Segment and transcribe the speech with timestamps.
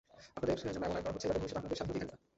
[0.37, 2.23] আপনাদের জন্য এমন আইন করা হচ্ছে, যাতে ভবিষ্যতে আপনাদের স্বাধীনতাই থাকবে না।